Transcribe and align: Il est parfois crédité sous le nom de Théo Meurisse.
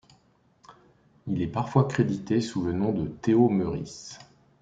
Il 1.27 1.43
est 1.43 1.47
parfois 1.47 1.87
crédité 1.87 2.41
sous 2.41 2.63
le 2.63 2.73
nom 2.73 2.91
de 2.91 3.05
Théo 3.05 3.49
Meurisse. 3.49 4.17